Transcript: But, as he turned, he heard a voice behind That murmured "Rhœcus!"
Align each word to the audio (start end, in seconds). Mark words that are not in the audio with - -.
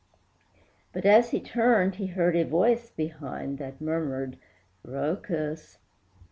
But, 0.93 1.05
as 1.05 1.29
he 1.29 1.39
turned, 1.39 1.93
he 1.97 2.07
heard 2.07 2.35
a 2.35 2.43
voice 2.43 2.89
behind 2.89 3.59
That 3.59 3.79
murmured 3.79 4.39
"Rhœcus!" 4.83 5.77